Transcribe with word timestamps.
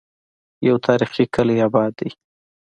يو 0.67 0.75
تاريخي 0.87 1.25
کلے 1.35 1.55
اباد 1.67 1.91
دی 1.99 2.09